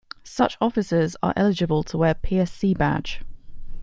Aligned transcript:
Such 0.23 0.57
officers 0.59 1.15
are 1.21 1.31
eligible 1.35 1.83
to 1.83 1.95
wear 1.99 2.15
'psc' 2.15 2.75
badge. 2.75 3.21